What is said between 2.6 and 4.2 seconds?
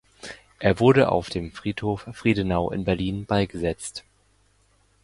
in Berlin beigesetzt.